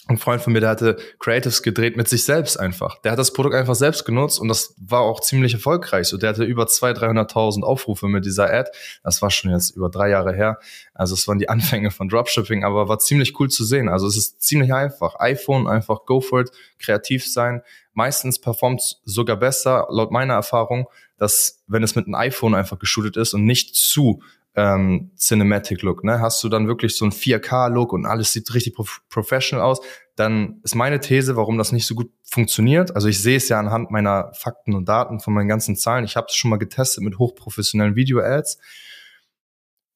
ein 0.07 0.17
Freund 0.17 0.41
von 0.41 0.53
mir, 0.53 0.61
der 0.61 0.69
hatte 0.69 0.97
Creatives 1.19 1.63
gedreht 1.63 1.97
mit 1.97 2.07
sich 2.07 2.23
selbst 2.23 2.57
einfach. 2.57 2.99
Der 3.01 3.11
hat 3.11 3.19
das 3.19 3.33
Produkt 3.33 3.55
einfach 3.55 3.75
selbst 3.75 4.05
genutzt 4.05 4.39
und 4.39 4.47
das 4.47 4.73
war 4.77 5.01
auch 5.01 5.19
ziemlich 5.19 5.53
erfolgreich. 5.53 6.07
So, 6.07 6.17
der 6.17 6.29
hatte 6.29 6.43
über 6.43 6.63
200.000, 6.63 7.31
300.000 7.31 7.63
Aufrufe 7.63 8.07
mit 8.07 8.25
dieser 8.25 8.51
Ad. 8.51 8.69
Das 9.03 9.21
war 9.21 9.29
schon 9.29 9.51
jetzt 9.51 9.75
über 9.75 9.89
drei 9.89 10.09
Jahre 10.09 10.33
her. 10.33 10.59
Also 10.93 11.13
es 11.13 11.27
waren 11.27 11.39
die 11.39 11.49
Anfänge 11.57 11.91
von 11.91 12.09
Dropshipping, 12.09 12.63
aber 12.63 12.87
war 12.87 12.99
ziemlich 12.99 13.39
cool 13.39 13.49
zu 13.49 13.63
sehen. 13.63 13.89
Also 13.89 14.07
es 14.07 14.17
ist 14.17 14.41
ziemlich 14.41 14.73
einfach. 14.73 15.19
iPhone, 15.19 15.67
einfach 15.67 16.05
go 16.05 16.21
for 16.21 16.41
it, 16.41 16.51
kreativ 16.79 17.27
sein. 17.27 17.61
Meistens 17.93 18.39
performt 18.39 18.99
sogar 19.05 19.37
besser, 19.37 19.87
laut 19.89 20.11
meiner 20.11 20.35
Erfahrung, 20.35 20.87
dass 21.17 21.63
wenn 21.67 21.83
es 21.83 21.95
mit 21.95 22.05
einem 22.05 22.15
iPhone 22.15 22.55
einfach 22.55 22.79
geshootet 22.79 23.17
ist 23.17 23.33
und 23.33 23.45
nicht 23.45 23.75
zu 23.75 24.21
ähm, 24.55 25.11
Cinematic 25.15 25.81
Look, 25.83 26.03
ne? 26.03 26.19
Hast 26.19 26.43
du 26.43 26.49
dann 26.49 26.67
wirklich 26.67 26.95
so 26.97 27.05
ein 27.05 27.11
4K 27.11 27.69
Look 27.69 27.93
und 27.93 28.05
alles 28.05 28.33
sieht 28.33 28.53
richtig 28.53 28.73
prof 28.73 29.01
professional 29.09 29.63
aus, 29.63 29.81
dann 30.15 30.61
ist 30.63 30.73
meine 30.73 30.99
These, 30.99 31.35
warum 31.35 31.59
das 31.59 31.71
nicht 31.71 31.85
so 31.85 31.93
gut 31.93 32.11
funktioniert. 32.23 32.95
Also 32.95 33.07
ich 33.07 33.21
sehe 33.21 33.37
es 33.37 33.49
ja 33.49 33.59
anhand 33.59 33.91
meiner 33.91 34.31
Fakten 34.33 34.73
und 34.73 34.89
Daten 34.89 35.19
von 35.19 35.33
meinen 35.33 35.47
ganzen 35.47 35.75
Zahlen. 35.75 36.05
Ich 36.05 36.15
habe 36.15 36.25
es 36.27 36.35
schon 36.35 36.49
mal 36.49 36.57
getestet 36.57 37.03
mit 37.03 37.19
hochprofessionellen 37.19 37.95
Video-Ads. 37.95 38.57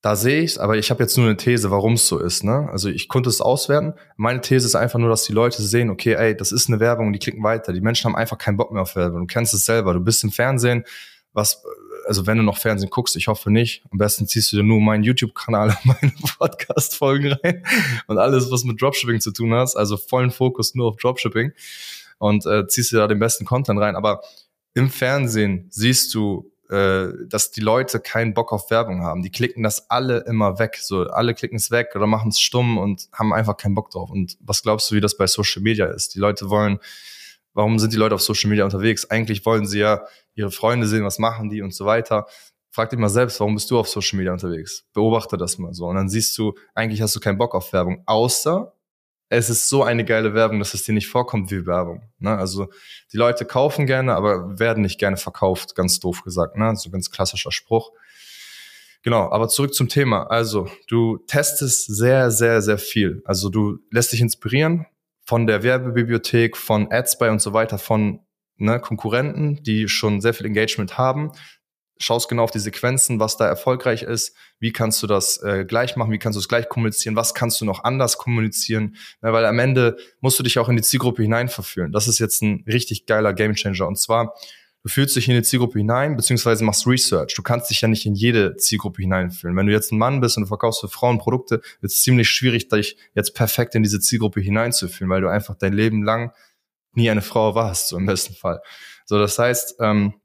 Da 0.03 0.15
sehe 0.15 0.41
ich 0.41 0.51
es, 0.51 0.57
aber 0.57 0.77
ich 0.77 0.91
habe 0.91 1.01
jetzt 1.01 1.17
nur 1.17 1.27
eine 1.27 1.37
These, 1.37 1.71
warum 1.71 1.93
es 1.93 2.07
so 2.07 2.19
ist. 2.19 2.43
Ne? 2.43 2.69
Also 2.71 2.89
ich 2.89 3.07
konnte 3.07 3.29
es 3.29 3.41
auswerten. 3.41 3.93
Meine 4.15 4.41
These 4.41 4.67
ist 4.67 4.75
einfach 4.75 4.99
nur, 4.99 5.09
dass 5.09 5.23
die 5.23 5.33
Leute 5.33 5.61
sehen, 5.61 5.89
okay, 5.89 6.13
ey, 6.13 6.35
das 6.35 6.51
ist 6.51 6.69
eine 6.69 6.79
Werbung, 6.79 7.13
die 7.13 7.19
klicken 7.19 7.43
weiter. 7.43 7.73
Die 7.73 7.81
Menschen 7.81 8.05
haben 8.05 8.15
einfach 8.15 8.37
keinen 8.37 8.57
Bock 8.57 8.71
mehr 8.71 8.83
auf 8.83 8.95
Werbung. 8.95 9.21
Du 9.21 9.33
kennst 9.33 9.53
es 9.55 9.65
selber. 9.65 9.93
Du 9.93 9.99
bist 9.99 10.23
im 10.23 10.31
Fernsehen, 10.31 10.85
was 11.33 11.63
also 12.05 12.27
wenn 12.27 12.37
du 12.37 12.43
noch 12.43 12.57
Fernsehen 12.57 12.89
guckst, 12.89 13.15
ich 13.15 13.27
hoffe 13.27 13.51
nicht, 13.51 13.83
am 13.91 13.97
besten 13.97 14.27
ziehst 14.27 14.51
du 14.51 14.57
dir 14.57 14.63
nur 14.63 14.81
meinen 14.81 15.03
YouTube-Kanal 15.03 15.69
und 15.69 15.85
meine 16.01 16.13
Podcast-Folgen 16.37 17.33
rein 17.33 17.63
und 18.07 18.17
alles, 18.17 18.51
was 18.51 18.63
mit 18.63 18.81
Dropshipping 18.81 19.19
zu 19.19 19.31
tun 19.31 19.53
hast, 19.53 19.75
also 19.75 19.97
vollen 19.97 20.31
Fokus 20.31 20.75
nur 20.75 20.87
auf 20.87 20.97
Dropshipping 20.97 21.53
und 22.17 22.45
äh, 22.45 22.67
ziehst 22.67 22.91
dir 22.91 22.97
da 22.97 23.07
den 23.07 23.19
besten 23.19 23.45
Content 23.45 23.79
rein. 23.79 23.95
Aber 23.95 24.21
im 24.73 24.89
Fernsehen 24.89 25.67
siehst 25.69 26.13
du, 26.13 26.51
äh, 26.69 27.09
dass 27.27 27.51
die 27.51 27.59
Leute 27.59 27.99
keinen 27.99 28.33
Bock 28.33 28.53
auf 28.53 28.71
Werbung 28.71 29.01
haben. 29.01 29.23
Die 29.23 29.31
klicken 29.31 29.63
das 29.63 29.89
alle 29.89 30.19
immer 30.19 30.57
weg. 30.57 30.77
So, 30.79 31.07
alle 31.07 31.33
klicken 31.33 31.57
es 31.57 31.71
weg 31.71 31.89
oder 31.95 32.07
machen 32.07 32.29
es 32.29 32.39
stumm 32.39 32.77
und 32.77 33.09
haben 33.11 33.33
einfach 33.33 33.57
keinen 33.57 33.75
Bock 33.75 33.89
drauf. 33.89 34.09
Und 34.09 34.37
was 34.39 34.63
glaubst 34.63 34.89
du, 34.89 34.95
wie 34.95 35.01
das 35.01 35.17
bei 35.17 35.27
Social 35.27 35.61
Media 35.61 35.87
ist? 35.87 36.15
Die 36.15 36.19
Leute 36.19 36.49
wollen 36.49 36.79
Warum 37.53 37.79
sind 37.79 37.93
die 37.93 37.97
Leute 37.97 38.15
auf 38.15 38.21
Social 38.21 38.49
Media 38.49 38.63
unterwegs? 38.63 39.09
Eigentlich 39.09 39.45
wollen 39.45 39.67
sie 39.67 39.79
ja 39.79 40.05
ihre 40.35 40.51
Freunde 40.51 40.87
sehen, 40.87 41.03
was 41.03 41.19
machen 41.19 41.49
die 41.49 41.61
und 41.61 41.73
so 41.73 41.85
weiter. 41.85 42.25
Frag 42.69 42.89
dich 42.89 42.99
mal 42.99 43.09
selbst, 43.09 43.39
warum 43.39 43.55
bist 43.55 43.69
du 43.69 43.77
auf 43.77 43.89
Social 43.89 44.17
Media 44.17 44.31
unterwegs? 44.31 44.85
Beobachte 44.93 45.37
das 45.37 45.57
mal 45.57 45.73
so. 45.73 45.87
Und 45.87 45.95
dann 45.95 46.09
siehst 46.09 46.37
du, 46.37 46.53
eigentlich 46.73 47.01
hast 47.01 47.15
du 47.15 47.19
keinen 47.19 47.37
Bock 47.37 47.53
auf 47.53 47.73
Werbung, 47.73 48.03
außer 48.05 48.73
es 49.33 49.49
ist 49.49 49.69
so 49.69 49.83
eine 49.83 50.03
geile 50.03 50.33
Werbung, 50.33 50.59
dass 50.59 50.73
es 50.73 50.83
dir 50.83 50.93
nicht 50.93 51.07
vorkommt 51.07 51.51
wie 51.51 51.65
Werbung. 51.65 52.03
Ne? 52.19 52.37
Also 52.37 52.67
die 53.13 53.17
Leute 53.17 53.45
kaufen 53.45 53.85
gerne, 53.85 54.13
aber 54.13 54.59
werden 54.59 54.83
nicht 54.83 54.99
gerne 54.99 55.15
verkauft, 55.15 55.73
ganz 55.75 55.99
doof 55.99 56.23
gesagt. 56.23 56.57
Ne? 56.57 56.75
So 56.75 56.89
ganz 56.89 57.09
klassischer 57.11 57.51
Spruch. 57.51 57.91
Genau, 59.03 59.31
aber 59.31 59.47
zurück 59.47 59.73
zum 59.73 59.89
Thema. 59.89 60.23
Also, 60.29 60.69
du 60.87 61.17
testest 61.25 61.87
sehr, 61.87 62.29
sehr, 62.29 62.61
sehr 62.61 62.77
viel. 62.77 63.23
Also 63.25 63.49
du 63.49 63.79
lässt 63.89 64.11
dich 64.11 64.21
inspirieren 64.21 64.85
von 65.31 65.47
der 65.47 65.63
Werbebibliothek, 65.63 66.57
von 66.57 66.91
AdSpy 66.91 67.29
und 67.29 67.41
so 67.41 67.53
weiter, 67.53 67.77
von 67.77 68.19
ne, 68.57 68.81
Konkurrenten, 68.81 69.63
die 69.63 69.87
schon 69.87 70.19
sehr 70.19 70.33
viel 70.33 70.45
Engagement 70.45 70.97
haben. 70.97 71.31
Schaust 71.99 72.27
genau 72.27 72.43
auf 72.43 72.51
die 72.51 72.59
Sequenzen, 72.59 73.17
was 73.21 73.37
da 73.37 73.47
erfolgreich 73.47 74.03
ist, 74.03 74.35
wie 74.59 74.73
kannst 74.73 75.01
du 75.01 75.07
das 75.07 75.41
äh, 75.41 75.63
gleich 75.63 75.95
machen, 75.95 76.11
wie 76.11 76.17
kannst 76.17 76.35
du 76.35 76.41
es 76.41 76.49
gleich 76.49 76.67
kommunizieren, 76.67 77.15
was 77.15 77.33
kannst 77.33 77.61
du 77.61 77.65
noch 77.65 77.85
anders 77.85 78.17
kommunizieren, 78.17 78.97
ja, 79.23 79.31
weil 79.31 79.45
am 79.45 79.57
Ende 79.59 79.95
musst 80.19 80.37
du 80.37 80.43
dich 80.43 80.59
auch 80.59 80.67
in 80.67 80.75
die 80.75 80.81
Zielgruppe 80.81 81.21
hineinverfühlen. 81.21 81.93
Das 81.93 82.09
ist 82.09 82.19
jetzt 82.19 82.41
ein 82.41 82.65
richtig 82.67 83.05
geiler 83.05 83.31
Gamechanger. 83.33 83.87
Und 83.87 83.97
zwar 83.97 84.33
du 84.83 84.89
fühlst 84.89 85.15
dich 85.15 85.27
in 85.27 85.35
die 85.35 85.43
Zielgruppe 85.43 85.79
hinein, 85.79 86.15
beziehungsweise 86.15 86.63
machst 86.63 86.87
Research. 86.87 87.33
Du 87.35 87.43
kannst 87.43 87.69
dich 87.69 87.81
ja 87.81 87.87
nicht 87.87 88.05
in 88.05 88.15
jede 88.15 88.55
Zielgruppe 88.57 89.01
hineinfühlen. 89.01 89.55
Wenn 89.55 89.67
du 89.67 89.71
jetzt 89.71 89.91
ein 89.91 89.97
Mann 89.97 90.21
bist 90.21 90.37
und 90.37 90.43
du 90.43 90.47
verkaufst 90.47 90.81
für 90.81 90.89
Frauen 90.89 91.19
Produkte, 91.19 91.61
wird 91.81 91.91
es 91.91 92.01
ziemlich 92.01 92.29
schwierig, 92.29 92.69
dich 92.69 92.97
jetzt 93.13 93.35
perfekt 93.35 93.75
in 93.75 93.83
diese 93.83 93.99
Zielgruppe 93.99 94.41
hineinzufühlen, 94.41 95.09
weil 95.09 95.21
du 95.21 95.29
einfach 95.29 95.55
dein 95.55 95.73
Leben 95.73 96.03
lang 96.03 96.33
nie 96.93 97.09
eine 97.09 97.21
Frau 97.21 97.55
warst, 97.55 97.89
so 97.89 97.97
im 97.97 98.05
besten 98.05 98.33
Fall. 98.33 98.61
So, 99.05 99.19
das 99.19 99.37
heißt, 99.37 99.75
ähm, 99.79 100.15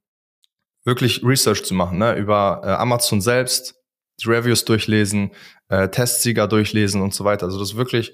wirklich 0.85 1.23
Research 1.25 1.65
zu 1.65 1.75
machen, 1.75 1.99
ne, 1.99 2.17
über 2.17 2.63
äh, 2.65 2.69
Amazon 2.69 3.21
selbst, 3.21 3.75
die 4.23 4.29
Reviews 4.29 4.65
durchlesen, 4.65 5.33
äh, 5.69 5.89
Testsieger 5.89 6.49
durchlesen 6.49 7.03
und 7.03 7.13
so 7.13 7.25
weiter. 7.25 7.47
Also, 7.47 7.59
dass 7.59 7.71
du 7.71 7.77
wirklich 7.77 8.13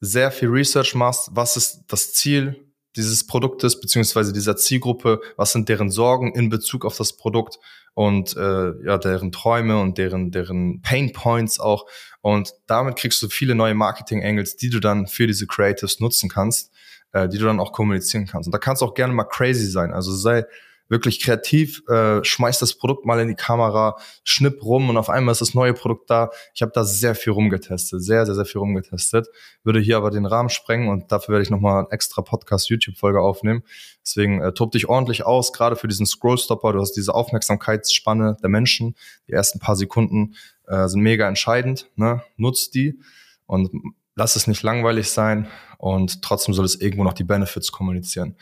sehr 0.00 0.30
viel 0.30 0.48
Research 0.48 0.94
machst, 0.94 1.30
was 1.32 1.56
ist 1.56 1.84
das 1.88 2.12
Ziel, 2.12 2.65
dieses 2.96 3.26
Produktes 3.26 3.80
beziehungsweise 3.80 4.32
dieser 4.32 4.56
Zielgruppe, 4.56 5.20
was 5.36 5.52
sind 5.52 5.68
deren 5.68 5.90
Sorgen 5.90 6.34
in 6.34 6.48
Bezug 6.48 6.84
auf 6.84 6.96
das 6.96 7.16
Produkt 7.16 7.58
und 7.94 8.36
äh, 8.36 8.72
ja 8.84 8.98
deren 8.98 9.32
Träume 9.32 9.80
und 9.80 9.98
deren 9.98 10.30
deren 10.30 10.82
Pain 10.82 11.12
Points 11.12 11.60
auch. 11.60 11.86
Und 12.20 12.54
damit 12.66 12.96
kriegst 12.96 13.22
du 13.22 13.28
viele 13.28 13.54
neue 13.54 13.74
Marketing 13.74 14.24
Angles, 14.24 14.56
die 14.56 14.70
du 14.70 14.80
dann 14.80 15.06
für 15.06 15.26
diese 15.26 15.46
Creatives 15.46 16.00
nutzen 16.00 16.28
kannst, 16.28 16.72
äh, 17.12 17.28
die 17.28 17.38
du 17.38 17.44
dann 17.44 17.60
auch 17.60 17.72
kommunizieren 17.72 18.26
kannst. 18.26 18.48
Und 18.48 18.52
da 18.52 18.58
kannst 18.58 18.82
du 18.82 18.86
auch 18.86 18.94
gerne 18.94 19.12
mal 19.14 19.24
crazy 19.24 19.66
sein, 19.66 19.92
also 19.92 20.12
sei 20.12 20.44
wirklich 20.88 21.20
kreativ, 21.20 21.82
äh, 21.88 22.22
schmeißt 22.22 22.62
das 22.62 22.74
Produkt 22.74 23.06
mal 23.06 23.20
in 23.20 23.28
die 23.28 23.34
Kamera, 23.34 23.96
schnipp 24.24 24.62
rum 24.62 24.88
und 24.88 24.96
auf 24.96 25.10
einmal 25.10 25.32
ist 25.32 25.40
das 25.40 25.54
neue 25.54 25.74
Produkt 25.74 26.10
da. 26.10 26.30
Ich 26.54 26.62
habe 26.62 26.72
da 26.74 26.84
sehr 26.84 27.14
viel 27.14 27.32
rumgetestet, 27.32 28.02
sehr, 28.02 28.26
sehr, 28.26 28.34
sehr 28.34 28.44
viel 28.44 28.60
rumgetestet. 28.60 29.26
Würde 29.64 29.80
hier 29.80 29.96
aber 29.96 30.10
den 30.10 30.26
Rahmen 30.26 30.48
sprengen 30.48 30.88
und 30.88 31.10
dafür 31.10 31.32
werde 31.32 31.42
ich 31.42 31.50
nochmal 31.50 31.86
extra 31.90 32.22
Podcast-YouTube-Folge 32.22 33.20
aufnehmen. 33.20 33.62
Deswegen 34.02 34.40
äh, 34.40 34.52
tob 34.52 34.72
dich 34.72 34.88
ordentlich 34.88 35.26
aus, 35.26 35.52
gerade 35.52 35.76
für 35.76 35.88
diesen 35.88 36.06
Scrollstopper. 36.06 36.72
Du 36.72 36.80
hast 36.80 36.92
diese 36.92 37.14
Aufmerksamkeitsspanne 37.14 38.36
der 38.40 38.48
Menschen. 38.48 38.94
Die 39.28 39.32
ersten 39.32 39.58
paar 39.58 39.76
Sekunden 39.76 40.34
äh, 40.66 40.86
sind 40.88 41.00
mega 41.00 41.26
entscheidend. 41.26 41.90
Ne? 41.96 42.22
Nutzt 42.36 42.74
die 42.74 43.00
und 43.46 43.70
lass 44.14 44.36
es 44.36 44.46
nicht 44.46 44.62
langweilig 44.62 45.10
sein 45.10 45.48
und 45.78 46.22
trotzdem 46.22 46.54
soll 46.54 46.64
es 46.64 46.80
irgendwo 46.80 47.04
noch 47.04 47.12
die 47.12 47.24
Benefits 47.24 47.72
kommunizieren. 47.72 48.36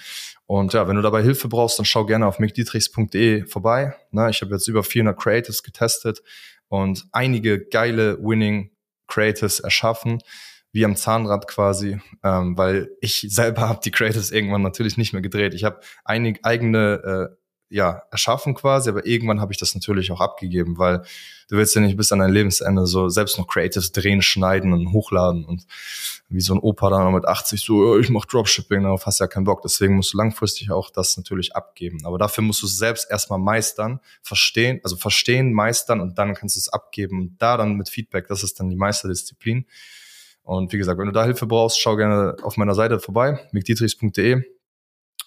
Und 0.47 0.73
ja, 0.73 0.87
wenn 0.89 0.97
du 0.97 1.03
dabei 1.03 1.23
Hilfe 1.23 1.49
brauchst, 1.49 1.79
dann 1.79 1.87
schau 1.87 2.05
gerne 2.05 2.27
auf 2.27 2.39
mickdietrichs.de 2.39 3.47
vorbei. 3.47 3.95
Na, 4.11 4.29
ich 4.29 4.43
habe 4.43 4.55
jetzt 4.55 4.69
über 4.69 4.83
400 4.83 5.19
Creatives 5.19 5.63
getestet 5.63 6.23
und 6.69 7.07
einige 7.13 7.65
geile 7.65 8.19
Winning 8.23 8.71
Creatives 9.07 9.61
erschaffen, 9.61 10.21
wie 10.73 10.85
am 10.85 10.97
Zahnrad 10.97 11.47
quasi, 11.47 12.01
ähm, 12.23 12.59
weil 12.59 12.91
ich 13.01 13.27
selber 13.29 13.63
habe 13.69 13.81
die 13.85 13.91
Creatives 13.91 14.31
irgendwann 14.31 14.63
natürlich 14.63 14.97
nicht 14.97 15.13
mehr 15.13 15.23
gedreht. 15.23 15.55
Ich 15.55 15.65
habe 15.65 15.81
einige 16.05 16.45
eigene 16.45 17.31
äh, 17.31 17.44
ja, 17.71 18.03
erschaffen 18.11 18.55
quasi, 18.55 18.91
aber 18.91 19.07
irgendwann 19.07 19.41
habe 19.41 19.53
ich 19.53 19.59
das 19.59 19.75
natürlich 19.75 20.13
auch 20.13 20.21
abgegeben, 20.21 20.79
weil 20.79 21.03
du 21.49 21.57
willst 21.57 21.75
ja 21.75 21.81
nicht 21.81 21.97
bis 21.97 22.13
an 22.13 22.21
dein 22.21 22.33
Lebensende 22.33 22.87
so 22.87 23.09
selbst 23.09 23.39
noch 23.39 23.47
Creatives 23.47 23.93
drehen, 23.93 24.23
schneiden 24.23 24.73
und 24.73 24.93
hochladen 24.93 25.45
und 25.45 25.67
wie 26.29 26.41
so 26.41 26.55
ein 26.55 26.61
Opa 26.61 26.91
dann 26.91 27.13
mit 27.13 27.27
80 27.27 27.61
so, 27.61 27.99
ich 27.99 28.11
mach 28.11 28.27
Dropshipping, 28.27 28.83
darauf 28.83 29.07
hast 29.07 29.21
du 29.21 29.25
ja 29.25 29.29
keinen 29.29 29.45
Bock. 29.45 29.63
Deswegen 29.63 29.97
musst 29.97 30.13
du 30.13 30.19
langfristig 30.19 30.71
auch 30.71 30.91
das 30.91 31.17
natürlich 31.17 31.57
abgeben. 31.57 32.05
Aber 32.05 32.19
dafür 32.19 32.43
musst 32.43 32.63
du 32.63 32.67
es 32.67 32.79
selbst 32.79 33.11
erstmal 33.11 33.39
meistern, 33.39 34.01
verstehen, 34.23 34.81
also 34.83 34.97
verstehen, 34.97 35.53
meistern 35.53 36.01
und 36.01 36.19
dann 36.19 36.35
kannst 36.35 36.57
du 36.57 36.61
es 36.61 36.69
abgeben 36.69 37.21
und 37.21 37.43
da 37.43 37.57
dann 37.57 37.75
mit 37.75 37.89
Feedback, 37.89 38.29
das 38.29 38.43
ist 38.43 38.61
dann 38.61 38.69
die 38.69 38.77
Meisterdisziplin. 38.77 39.67
Und 40.43 40.73
wie 40.73 40.79
gesagt, 40.79 40.99
wenn 40.99 41.07
du 41.07 41.13
da 41.13 41.25
Hilfe 41.25 41.47
brauchst, 41.47 41.81
schau 41.81 41.97
gerne 41.97 42.37
auf 42.43 42.57
meiner 42.57 42.75
Seite 42.75 43.01
vorbei, 43.01 43.41
mickdietrichs.de 43.53 44.43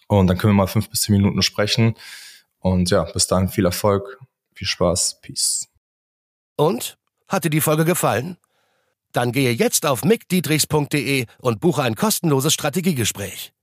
und 0.08 0.28
dann 0.28 0.38
können 0.38 0.54
wir 0.54 0.58
mal 0.58 0.68
fünf 0.68 0.90
bis 0.90 1.02
zehn 1.02 1.16
Minuten 1.16 1.42
sprechen 1.42 1.96
und 2.60 2.90
ja, 2.90 3.04
bis 3.04 3.28
dahin 3.28 3.50
viel 3.50 3.66
Erfolg, 3.66 4.20
viel 4.54 4.68
Spaß, 4.68 5.22
Peace. 5.22 5.68
Und? 6.58 6.98
Hat 7.28 7.44
dir 7.44 7.50
die 7.50 7.62
Folge 7.62 7.86
gefallen? 7.86 8.38
Dann 9.12 9.32
gehe 9.32 9.52
jetzt 9.52 9.86
auf 9.86 10.04
mickdietrichs.de 10.04 11.26
und 11.40 11.60
buche 11.60 11.84
ein 11.84 11.96
kostenloses 11.96 12.54
Strategiegespräch. 12.54 13.54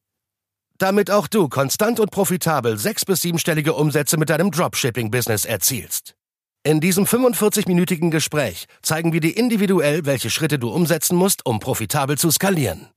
Damit 0.78 1.10
auch 1.10 1.28
du 1.28 1.48
konstant 1.48 2.00
und 2.00 2.10
profitabel 2.10 2.76
sechs- 2.78 3.04
bis 3.04 3.22
siebenstellige 3.22 3.74
Umsätze 3.74 4.16
mit 4.16 4.30
deinem 4.30 4.50
Dropshipping-Business 4.50 5.44
erzielst. 5.44 6.14
In 6.64 6.80
diesem 6.80 7.04
45-minütigen 7.04 8.10
Gespräch 8.10 8.66
zeigen 8.82 9.12
wir 9.12 9.20
dir 9.20 9.36
individuell, 9.36 10.06
welche 10.06 10.30
Schritte 10.30 10.58
du 10.58 10.70
umsetzen 10.70 11.16
musst, 11.16 11.46
um 11.46 11.60
profitabel 11.60 12.18
zu 12.18 12.30
skalieren. 12.30 12.88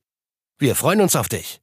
Wir 0.58 0.76
freuen 0.76 1.02
uns 1.02 1.16
auf 1.16 1.28
dich. 1.28 1.62